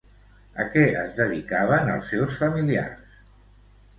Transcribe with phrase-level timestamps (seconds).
[0.63, 3.21] A què es dedicaven els seus familiars?